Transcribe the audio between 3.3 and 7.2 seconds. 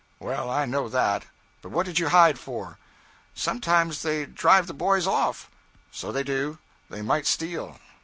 'Sometimes they drive the boys off.' 'So they do. They